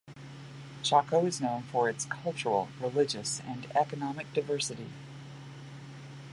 Chaco 0.81 1.27
is 1.27 1.39
known 1.39 1.61
for 1.61 1.87
its 1.87 2.05
cultural, 2.05 2.69
religious 2.81 3.39
and 3.41 3.67
economic 3.75 4.33
diversity. 4.33 4.89